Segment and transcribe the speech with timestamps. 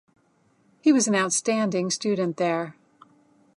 [0.81, 2.75] He was an outstanding student there.